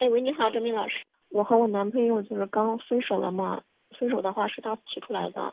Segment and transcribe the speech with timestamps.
[0.00, 0.94] 哎喂，你好，张明老师。
[1.28, 3.62] 我和我男朋友就是刚分手了嘛，
[3.98, 5.52] 分手的话是他提出来的，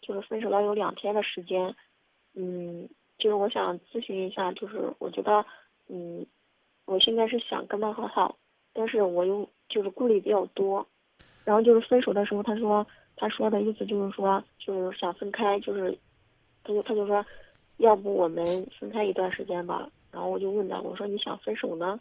[0.00, 1.76] 就是分手了有两天的时间。
[2.32, 5.44] 嗯，就是我想咨询一下，就是我觉得，
[5.88, 6.24] 嗯，
[6.86, 8.38] 我现在是想跟他和好，
[8.72, 10.86] 但是我又就是顾虑比较多。
[11.44, 15.98] 然后就是分手的时候，他说他说的意思就是说就是想分开，就是
[16.64, 17.22] 他就他就说，
[17.76, 19.86] 要不我们分开一段时间吧。
[20.10, 22.00] 然后我就问他，我说你想分手呢？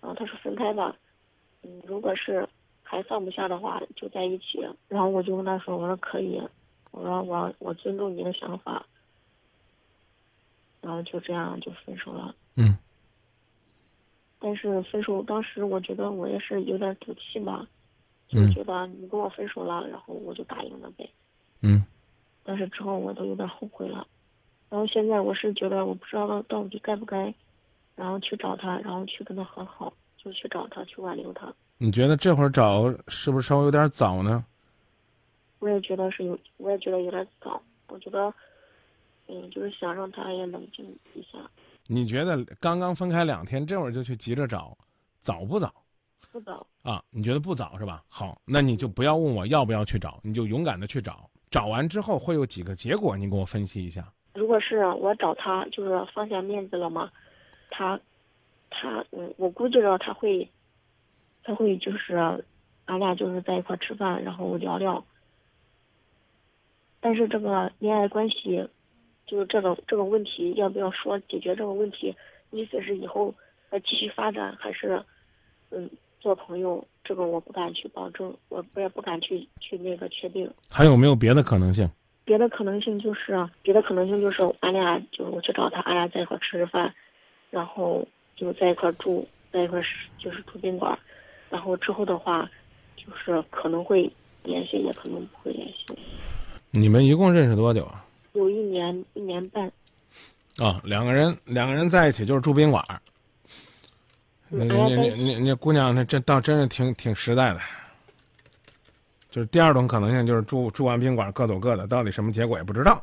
[0.00, 0.96] 然后他说分开吧，
[1.62, 2.48] 嗯，如果是
[2.82, 4.64] 还放不下的话，就在一起。
[4.88, 6.40] 然后我就跟他说，我说可以，
[6.92, 8.86] 我说我我尊重你的想法。
[10.82, 12.34] 然后就这样就分手了。
[12.54, 12.76] 嗯。
[14.38, 17.66] 但是分手当时我觉得我也是有点赌气嘛，
[18.28, 21.10] 就觉得你跟我分手了，然后我就答应了呗。
[21.62, 21.84] 嗯。
[22.44, 24.06] 但是之后我都有点后悔了，
[24.70, 27.34] 然后现在我是觉得我不知道到底该不该。
[27.96, 31.52] 然后去找他，然后去跟他和好，就去找他，去挽留他。
[31.78, 34.44] 你觉得这会儿找是不是稍微有点早呢？
[35.58, 37.60] 我也觉得是有，我也觉得有点早。
[37.88, 38.32] 我觉得，
[39.26, 41.38] 嗯，就是想让他也冷静一下。
[41.86, 44.76] 你觉得刚刚分开两天，这会儿就去急着找，
[45.20, 45.72] 早不早？
[46.30, 46.66] 不早。
[46.82, 48.04] 啊，你觉得不早是吧？
[48.08, 51.30] 好，那你就不要问我要不要去找，你就勇敢的去找。
[51.50, 54.12] 找完之后会有几个结果，你给我分析一下。
[54.34, 57.10] 如果是我找他，就是放下面子了吗？
[57.76, 58.00] 他，
[58.70, 60.48] 他，嗯，我估计着他会，
[61.44, 62.42] 他会就是，
[62.86, 65.04] 俺俩就是在一块吃饭，然后聊聊。
[67.00, 68.66] 但是这个恋爱关系，
[69.26, 72.16] 就是这个这个问题要不要说解决这个问题？
[72.50, 73.34] 意思是以后
[73.70, 75.04] 再继续发展，还是，
[75.70, 76.82] 嗯，做朋友？
[77.04, 80.50] 这个我不敢去保证，我我也不敢去去那个确定。
[80.70, 81.88] 还有没有别的可能性？
[82.24, 86.94] 别的可能性就是，别的可能性就是俺俩就是我去找他，俺俩在一块吃吃饭。
[87.50, 89.80] 然后就在一块住，在一块
[90.18, 90.98] 就是住宾馆，
[91.50, 92.48] 然后之后的话，
[92.96, 94.10] 就是可能会
[94.42, 95.98] 联系，也可能不会联系。
[96.70, 98.04] 你们一共认识多久啊？
[98.32, 99.70] 有一年一年半。
[100.58, 102.84] 啊，两个人两个人在一起就是住宾馆。
[104.48, 107.60] 那那那那姑娘，那这倒真是挺挺实在的。
[109.28, 113.02] 就是第二种可能性，就是住住完宾馆各走各的，到底什么结果也不知道。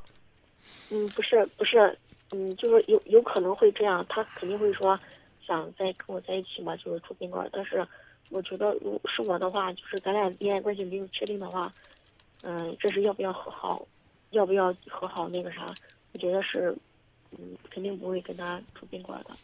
[0.90, 1.98] 嗯，不是不是。
[2.34, 5.00] 嗯，就是有有可能会这样，他肯定会说
[5.46, 7.48] 想再跟我在一起嘛，就是住宾馆。
[7.54, 7.88] 但是
[8.30, 11.72] 我觉得，如是我的话，就是咱俩恋爱关系没有确定的话，
[12.42, 13.86] 嗯，这是要不要和好，
[14.32, 15.66] 要不要和好那个啥？
[16.14, 16.76] 我觉得是，
[17.32, 19.36] 嗯，肯定不会跟他住宾馆的，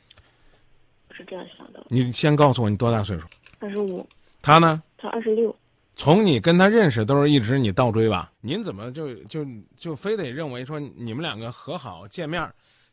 [1.10, 1.86] 我是这样想的。
[1.90, 3.28] 你先告诉我你多大岁数？
[3.60, 4.04] 二十五。
[4.42, 4.82] 他呢？
[4.98, 5.56] 他二十六。
[5.96, 8.32] 从你跟他认识都是一直你倒追吧？
[8.40, 9.46] 您怎么就就
[9.76, 12.50] 就非得认为说你们两个和好见面？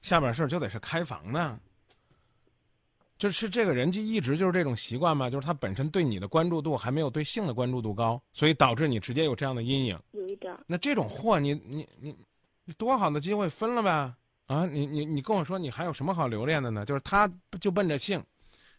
[0.07, 1.59] 下边事儿就得是开房呢，
[3.19, 9.99] 就是这个人就一直就是这种习惯嘛，就是他本身对你的关注度还没有对性的关注度高，所以导致你直接有这样的阴影。
[10.13, 10.57] 有一点。
[10.65, 12.17] 那这种货，你你你，
[12.65, 13.91] 你多好的机会分了呗？
[14.47, 16.85] 啊，你你你跟我说你还有什么好留恋的呢？
[16.85, 17.29] 就是他
[17.61, 18.23] 就奔着性，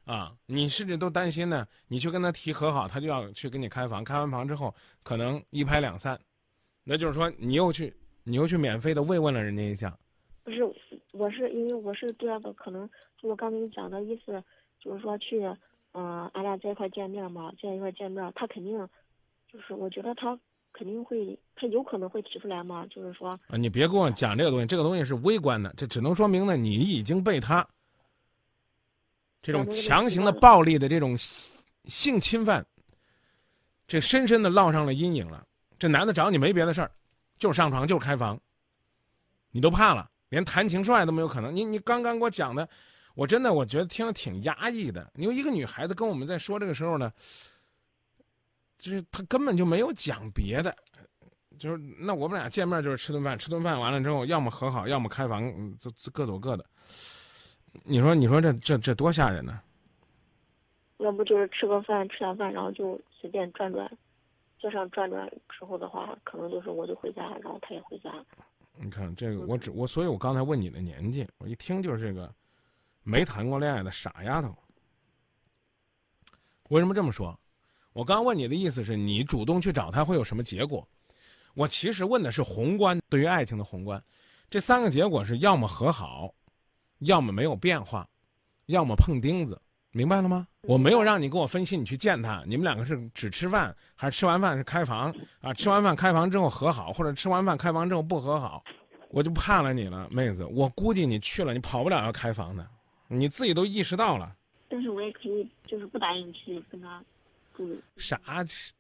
[0.06, 1.68] 啊，你甚至都担心呢。
[1.90, 4.74] 你去跟他提和好，他就要去跟你开房，开完房之后
[5.04, 6.18] 可能一拍两散，
[6.86, 9.94] 那就是说你又去你又去免费的慰问了人家一下。
[10.46, 10.64] 不是。
[11.18, 14.44] 我是因为我是这样的，可能就我刚跟你讲的意思，
[14.80, 15.42] 就是说去，
[15.94, 18.78] 嗯，俺俩在一块见面嘛，在一块见面，他肯定，
[19.52, 20.38] 就是我觉得他
[20.74, 23.32] 肯定会，他有可能会提出来嘛，就是说。
[23.48, 27.68] 啊，你别跟我讲这个东西，这个东西是微观的，这只能说明呢，你已经被他
[29.42, 31.16] 这种强行的暴力的这种
[31.86, 32.66] 性侵犯，
[33.88, 35.46] 这深深的烙上了阴影了。
[35.80, 36.92] 这男的找你没别的事儿，
[37.38, 38.40] 就是上床，就是开房，
[39.52, 40.10] 你都怕了。
[40.30, 41.56] 连谈情说爱都没有可能。
[41.56, 42.68] 你你刚刚给我讲的，
[43.16, 45.10] 我真的我觉得听着挺压抑的。
[45.16, 47.12] 你有一个女孩子跟我们在说这个时候呢，
[48.78, 50.76] 就是她根本就没有讲别的，
[51.58, 56.66] 就是那我们俩见面就是吃顿饭，吃顿饭完了之后，要么和好，要么开房，这各走各的。
[57.84, 59.60] 你说你说这这这多吓人呢？
[60.98, 63.88] 要不就是吃个饭，吃完饭然后就随便转转，
[64.60, 68.12] 街上转转之后的话，可能就是我就回家，然后他也回家。
[68.80, 72.34] 你看这个，我只我，所以我刚才问你的年纪，我一听就是这个
[73.04, 74.56] 没谈过恋爱的傻丫头。
[76.70, 77.40] 为什么这么说？
[77.94, 80.88] 我刚问你的意思是你主动去找他会有什么结果？
[81.56, 84.04] 我其实问的是宏观，对于爱情的宏观。
[84.50, 86.34] 这三个结果是要么和好，
[87.00, 88.08] 要么没有变化，
[88.68, 89.60] 要么碰钉子。
[89.92, 90.48] 明白了吗？
[90.68, 95.54] 我没有让你跟我分析你去见他，你们两个是只吃饭，还是吃完饭是开房啊？
[95.54, 98.62] 吃完饭开房之后和好，或者吃完饭开房之后不和好，
[99.10, 100.46] 我就怕了你了，妹子。
[100.46, 102.68] 我估计你去了，你跑不了要开房的，
[103.08, 104.36] 你自己都意识到了。
[104.68, 107.02] 但是我也可以就是不答应去跟他
[107.56, 107.82] 住。
[107.96, 108.20] 啥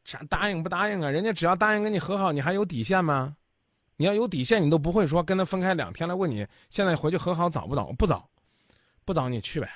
[0.04, 1.10] 啥答应不答应啊？
[1.10, 3.38] 人家只要答应跟你和好，你还有底线吗？
[3.96, 7.94] 你要有底线，你都不会说跟他分开两天来问你现在回去和好早不早？
[7.94, 8.30] 不早，
[9.06, 9.70] 不早你去呗，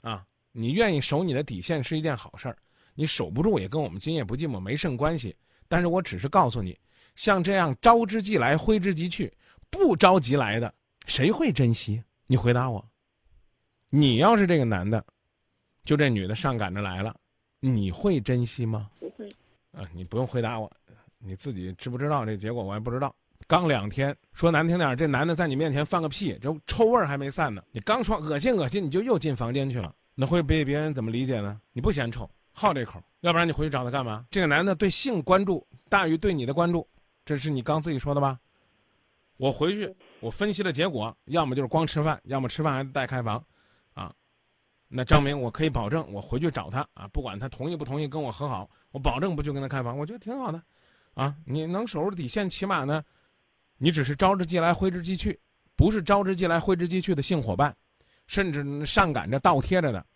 [0.00, 2.56] 啊，你愿意守你的底线是一件好事儿，
[2.94, 5.34] 你守不住也跟我们今夜不寂寞没甚关系。
[5.66, 6.78] 但是我只是告诉你，
[7.16, 9.32] 像这样招之即来挥之即去，
[9.70, 10.72] 不着急来的，
[11.06, 12.02] 谁会珍惜？
[12.26, 12.86] 你回答我。
[13.88, 15.04] 你要是这个男的，
[15.84, 17.14] 就这女的上赶着来了，
[17.60, 18.90] 你会珍惜吗？
[19.00, 19.28] 不会。
[19.72, 20.70] 啊，你不用回答我，
[21.18, 23.14] 你自己知不知道这结果我也不知道。
[23.46, 27.62] 刚两天，说难听点，这男的在你面前放个屁，这臭味还没散呢。
[27.72, 31.60] 你刚说恶心恶心，你就又进房间去了，那会被别人怎么理解呢？
[31.72, 34.24] 你不嫌臭，好这口，要不然你回去找他干嘛？
[34.30, 36.88] 这个男的对性关注大于对你的关注，
[37.24, 38.38] 这是你刚自己说的吧？
[39.36, 43.44] 我回去我分析了结果，要么就是光吃饭，要么吃饭还带开房，
[43.94, 44.14] 啊，
[44.86, 50.62] 那张明我可以保证，我回去找他啊，不管他同意不同意跟我和好，我保证不去跟他开房，我觉得挺好的，
[51.14, 53.04] 啊，你能守住底线，起码呢。
[53.76, 55.36] 你只是招之即来挥之即去，
[55.74, 57.76] 不是招之即来挥之即去的性伙伴，
[58.28, 60.06] 甚至上赶着倒贴着的。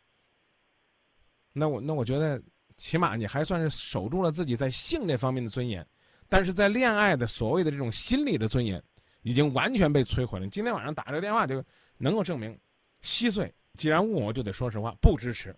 [1.58, 2.40] 那我那我觉得，
[2.76, 5.84] 起码你还算是守住了自己在性这方面的尊严，
[6.28, 8.82] 但是在恋爱的所谓的这种心理的尊严，
[9.22, 10.46] 已经完全被摧毁了。
[10.48, 11.64] 今天晚上打这个电话就
[11.96, 12.58] 能够证明，
[13.00, 13.50] 稀碎。
[13.74, 15.56] 既然问我就得说实话，不支持，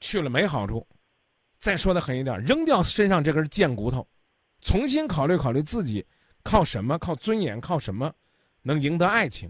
[0.00, 0.84] 去了没好处。
[1.60, 4.04] 再说的狠一点，扔掉身上这根贱骨头，
[4.60, 6.04] 重新考虑考虑自己。
[6.42, 6.98] 靠什么？
[6.98, 7.60] 靠尊严？
[7.60, 8.12] 靠什么
[8.62, 9.48] 能赢得爱情？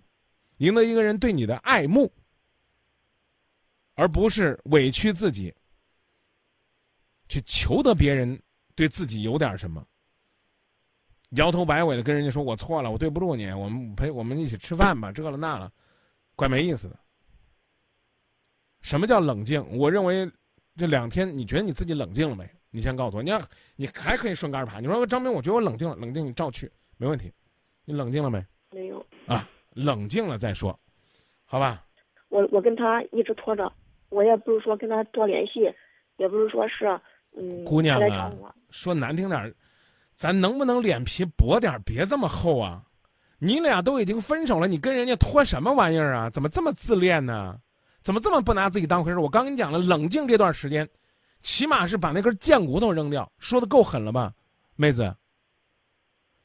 [0.59, 2.13] 赢得一个人对你的爱慕，
[3.95, 5.55] 而不是委屈自己
[7.33, 8.39] 去求得别人
[8.75, 9.83] 对自己有点什么？
[11.31, 15.73] 摇头摆尾的跟人家说：“我错了，我对不住你，我们陪我们一起吃饭吧。”这了那了，
[16.37, 16.99] 怪没意思的。
[18.83, 19.67] 什么叫冷静？
[19.79, 20.31] 我认为
[20.77, 22.47] 这两天，你觉得你自己冷静了没？
[22.71, 23.23] 你先告诉我。
[23.23, 23.41] 你要
[23.77, 24.79] 你还可以顺杆爬。
[24.79, 26.71] 你说张明，我觉得我冷静了，冷静，你照去。
[26.99, 27.33] 没问题，
[27.87, 28.45] 你冷静了没？
[28.73, 30.79] 没有啊，冷静了再说，
[31.47, 31.83] 好吧？
[32.29, 33.73] 我我跟他一直拖着，
[34.11, 35.61] 我也不是说跟他多联系，
[36.19, 36.85] 也不是说是
[37.37, 37.65] 嗯。
[37.65, 38.33] 姑娘啊，
[38.71, 39.55] 说难听点
[40.15, 42.83] 咱能不能脸皮薄点别这么厚啊！
[43.39, 46.31] 你俩都已经分手了，你跟人家拖什么玩意儿啊？
[46.31, 47.59] 怎么这么自恋呢？
[48.03, 49.19] 怎么这么不拿自己当回事？
[49.19, 50.89] 我刚跟你讲了，冷静这段时间，
[51.41, 53.31] 起码是把那根贱骨头扔掉。
[53.39, 54.33] 说的够狠了吧，
[54.77, 55.13] 妹子？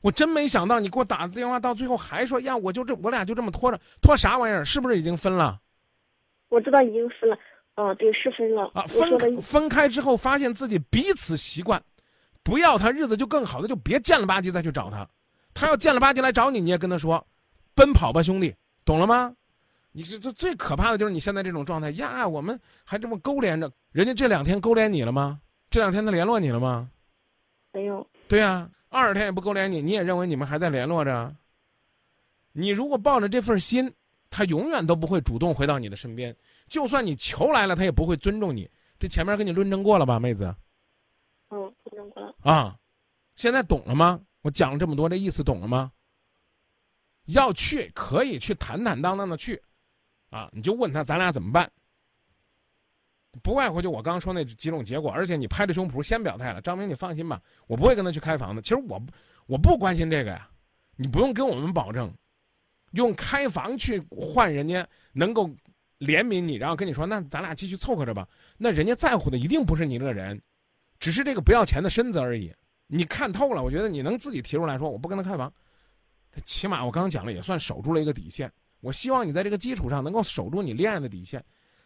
[0.02, 4.66] 我真没想到你给我打的电话，到最后还说呀，我就这我俩就这么拖着，拖啥玩意儿？
[4.66, 5.60] 是不是已经分了？
[6.50, 7.38] 我知道已经分了，
[7.78, 8.70] 啊，对，是分了。
[8.74, 11.82] 啊，分分开之后，发现自己彼此习惯，
[12.44, 15.08] 不要他日子就更好，那就别贱了吧唧再去找他。
[15.54, 17.26] 他要贱了吧唧来找你，你也跟他说，
[17.76, 18.54] 奔跑吧，兄弟，
[18.84, 19.32] 懂了吗？
[19.92, 25.40] 你这这最可怕的就是你现在这种状态呀，我们还这么勾连着，人家这两天勾连你了吗？
[25.70, 26.90] 这两天他联络你了吗？
[27.72, 28.06] 没有。
[28.28, 28.70] 对呀。
[28.90, 31.36] 二十天也不勾连你，你也认为你们还在联络着？
[32.54, 33.94] 你如果抱着这份心，
[34.30, 36.36] 他永远都不会主动回到你的身边。
[36.68, 38.70] 就算你求来了，他也不会尊重你。
[39.00, 40.56] 这前面跟你论证过了吧，妹子？
[41.50, 42.36] 嗯，论证过了。
[42.42, 42.78] 啊，
[43.36, 44.20] 现在懂了吗？
[44.42, 45.92] 我讲了这么多，这意思懂了吗？
[47.26, 49.62] 要去可以去坦坦荡荡的去，
[50.30, 51.70] 啊，你就问他咱俩怎么办？
[53.44, 58.62] 不外乎就我刚刚说那几种结果，而且你拍着胸脯先表态了，张明你放心吧，我不会跟他去开房的。
[58.62, 59.02] 其实我
[59.46, 60.50] 我不关心这个呀，
[60.96, 62.12] 你不用跟我们保证，
[62.98, 65.48] 用开房去换人家能够
[66.00, 68.28] 怜悯你，然后跟你说那咱俩继续凑合着吧。
[68.58, 70.42] 那人家在乎的一定不是你这个人，
[71.00, 72.52] 只是这个不要钱的身子而已。
[72.88, 75.54] 你看透了，我觉得你能自己提出来说我不跟他开房，
[76.44, 78.52] 起码我刚刚讲了也算守住了一个底线。
[78.80, 81.44] 我希望你在这个基础上能够守住你恋爱的底线。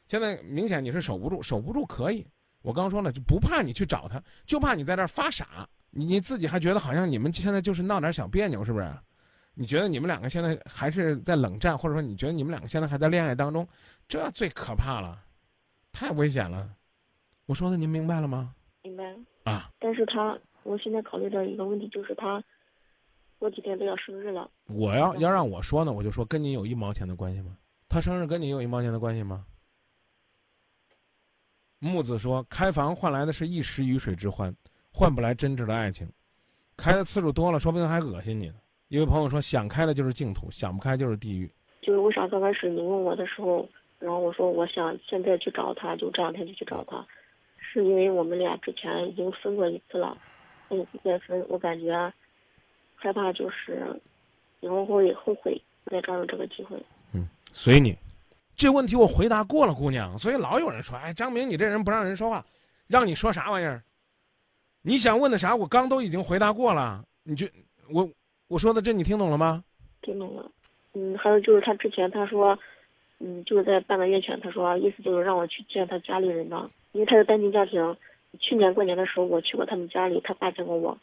[0.07, 2.25] 现在明显你是守不住，守不住可以。
[2.61, 5.67] 我刚说了，就不怕你去找他，就怕你在这儿发傻。
[5.89, 8.93] 你你自己还觉得好像你们现在就是闹点小别扭，是不是？
[9.53, 13.67] 你觉得你们两个现在还是在冷战，或者说你觉得你们两个现在还在恋爱当中，
[14.07, 15.21] 这最可怕了，
[15.91, 16.73] 太危险了。
[17.45, 18.55] 我说的您明白了吗？
[18.83, 19.03] 明白。
[19.43, 19.69] 啊。
[19.79, 22.43] 但是他，我现在考虑的一个问题就是他，
[23.37, 24.49] 过几天都要生日了。
[24.67, 27.57] 我要要让我说呢，我就说跟你有一毛钱的关系吗？
[27.89, 29.45] 他生日跟你有一毛钱的关系吗？
[31.79, 34.55] 木子说：“开房换来的是一时鱼水之欢，
[34.93, 36.07] 换不来真挚的爱情。
[36.77, 38.55] 开的次数多了，说不定还恶心你呢。”
[38.91, 41.49] 一位朋友说：“想开了就是净土，想不开就是地狱。”
[41.81, 43.65] 就是为啥刚开始你问我的时候，
[43.99, 47.07] 然后我说我想现在去找他，就这两天就去找他，
[47.57, 50.17] 是因为我们俩之前已经分过一次了，
[50.71, 52.13] 嗯，再分，我感觉
[52.95, 53.97] 害怕就是
[54.59, 56.75] 以后会后悔再抓住这个机会。
[57.13, 57.95] 嗯，随你。
[58.57, 60.19] 这问题我回答过了，姑娘。
[60.19, 62.45] 所以老有人说，哎，张明，你这人不让人说话，
[62.87, 63.81] 让你说啥玩意儿？
[64.81, 67.01] 你想问的啥，我刚都已经回答过了。
[67.23, 67.47] 你就
[67.89, 68.07] 我
[68.51, 69.63] 我说的这你听懂了吗？
[70.01, 70.51] 听懂了。
[70.93, 72.59] 嗯，还有就是他之前他说，
[73.19, 77.95] 嗯，就是在半个月前，他说意思就是让我去见他家里人呢，因为他是单亲家庭。
[78.41, 80.97] 去年过年的时候，我去过他们家里，他爸见过我。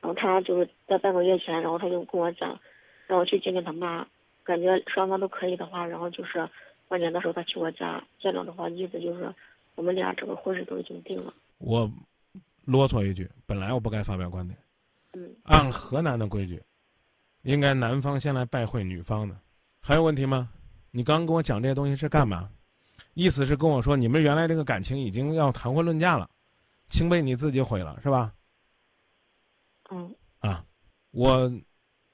[0.00, 2.58] 然后他就是在半个月前，然后他就跟我讲，
[3.06, 4.06] 让我去见见他妈，
[4.42, 6.48] 感觉双方都可以的话，然后就是
[6.88, 9.30] 过年的时候他去我家见了的话，意思就是
[9.74, 11.34] 我们俩这个婚事都已经定了。
[11.58, 11.90] 我。
[12.64, 14.58] 啰嗦一句，本来我不该发表观点。
[15.12, 16.60] 嗯，按河南的规矩，
[17.46, 19.36] 应该男方先来拜会女方的。
[19.80, 20.48] 还有问题吗？
[20.90, 22.50] 你刚跟我讲这些东西是干嘛？
[23.14, 26.28] 意思是跟我说你们原来这个感情已经要谈婚论嫁了，
[26.88, 28.32] 情被你自己毁了，是吧？
[29.92, 30.12] 嗯。
[30.40, 30.64] 啊，
[31.12, 31.48] 我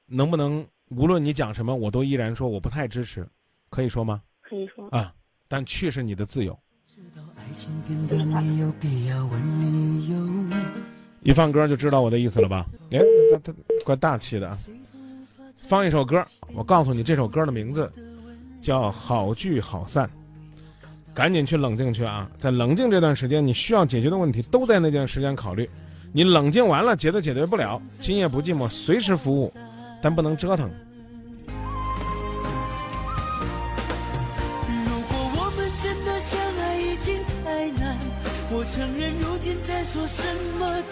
[0.04, 3.26] 能不能无论你讲什么，我都依然说我不太支持，
[3.70, 4.22] 可以说吗？
[4.42, 4.86] 可以说。
[4.90, 5.14] 啊，
[5.48, 6.58] 但去是你的自由。
[11.22, 12.66] 一放歌就知道我的意思了吧？
[12.90, 13.00] 哎，
[13.32, 14.58] 他他怪大气的啊！
[15.68, 16.22] 放一首歌，
[16.54, 17.90] 我告诉你，这首歌的名字
[18.60, 20.06] 叫《好聚好散》。
[21.14, 22.26] 赶紧去冷静去啊！
[22.38, 25.68] 在冷静这段时间，你需要解决的问题都在那段时间考虑。
[26.10, 29.52] 你冷静完了，解都解决不了，今夜不寂寞，随时服务，
[30.00, 30.70] 但不能折腾。
[34.68, 37.96] 如果我们真的相爱已经太难，
[38.50, 40.22] 我承认，如今在说什
[40.58, 40.82] 么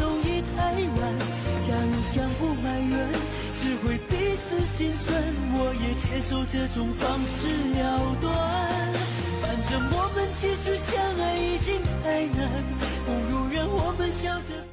[4.51, 5.23] 是心酸。
[5.55, 7.47] 我也接受这种方式
[7.79, 8.27] 了断。
[9.41, 10.91] 反正我们继续相
[11.21, 12.51] 爱已经太难，
[13.07, 14.70] 不如让我们笑着。